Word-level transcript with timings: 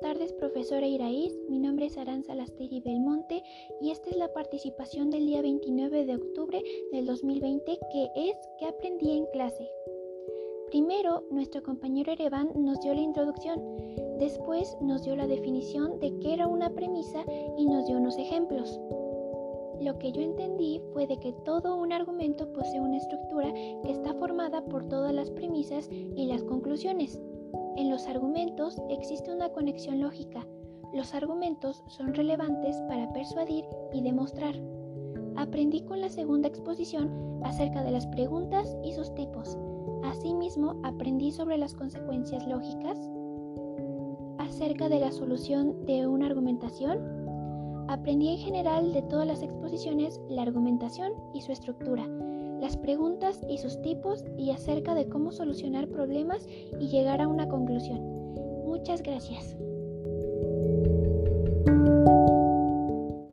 tardes, 0.00 0.32
profesora 0.32 0.86
Iraíz. 0.86 1.36
Mi 1.48 1.58
nombre 1.58 1.86
es 1.86 1.98
Aranza 1.98 2.34
Lastiri 2.34 2.80
Belmonte 2.80 3.42
y 3.80 3.90
esta 3.90 4.08
es 4.08 4.16
la 4.16 4.32
participación 4.32 5.10
del 5.10 5.26
día 5.26 5.42
29 5.42 6.06
de 6.06 6.14
octubre 6.16 6.62
del 6.92 7.04
2020 7.04 7.78
que 7.92 8.08
es 8.16 8.36
¿Qué 8.58 8.66
aprendí 8.66 9.18
en 9.18 9.26
clase? 9.26 9.68
Primero, 10.68 11.24
nuestro 11.30 11.62
compañero 11.62 12.12
Erevan 12.12 12.50
nos 12.54 12.80
dio 12.80 12.94
la 12.94 13.00
introducción, 13.00 13.60
después 14.18 14.76
nos 14.80 15.02
dio 15.02 15.14
la 15.14 15.26
definición 15.26 15.98
de 16.00 16.16
qué 16.20 16.34
era 16.34 16.46
una 16.46 16.70
premisa 16.70 17.24
y 17.58 17.66
nos 17.66 17.86
dio 17.86 17.98
unos 17.98 18.16
ejemplos. 18.16 18.80
Lo 19.80 19.98
que 19.98 20.12
yo 20.12 20.22
entendí 20.22 20.80
fue 20.92 21.06
de 21.06 21.18
que 21.18 21.32
todo 21.44 21.76
un 21.76 21.92
argumento 21.92 22.50
posee 22.52 22.80
una 22.80 22.96
estructura 22.96 23.52
que 23.82 23.90
está 23.90 24.14
formada 24.14 24.64
por 24.64 24.88
todas 24.88 25.12
las 25.12 25.30
premisas 25.30 25.88
y 25.90 26.26
las 26.26 26.44
conclusiones. 26.44 27.20
En 27.76 27.90
los 27.90 28.06
argumentos 28.06 28.80
existe 28.88 29.32
una 29.32 29.48
conexión 29.50 30.00
lógica. 30.00 30.46
Los 30.92 31.14
argumentos 31.14 31.84
son 31.86 32.14
relevantes 32.14 32.76
para 32.88 33.12
persuadir 33.12 33.64
y 33.92 34.02
demostrar. 34.02 34.54
Aprendí 35.36 35.82
con 35.82 36.00
la 36.00 36.08
segunda 36.08 36.48
exposición 36.48 37.40
acerca 37.44 37.82
de 37.82 37.92
las 37.92 38.06
preguntas 38.08 38.76
y 38.84 38.92
sus 38.92 39.14
tipos. 39.14 39.56
Asimismo, 40.02 40.80
aprendí 40.82 41.30
sobre 41.30 41.58
las 41.58 41.74
consecuencias 41.74 42.46
lógicas, 42.46 42.98
acerca 44.38 44.88
de 44.88 45.00
la 45.00 45.12
solución 45.12 45.86
de 45.86 46.06
una 46.06 46.26
argumentación. 46.26 46.98
Aprendí 47.88 48.28
en 48.28 48.38
general 48.38 48.92
de 48.92 49.02
todas 49.02 49.26
las 49.26 49.42
exposiciones 49.42 50.20
la 50.28 50.42
argumentación 50.42 51.12
y 51.32 51.40
su 51.40 51.52
estructura 51.52 52.06
las 52.60 52.76
preguntas 52.76 53.40
y 53.48 53.58
sus 53.58 53.80
tipos 53.82 54.24
y 54.36 54.50
acerca 54.50 54.94
de 54.94 55.08
cómo 55.08 55.32
solucionar 55.32 55.88
problemas 55.88 56.46
y 56.78 56.88
llegar 56.88 57.20
a 57.20 57.28
una 57.28 57.48
conclusión. 57.48 58.00
Muchas 58.66 59.02
gracias. 59.02 59.56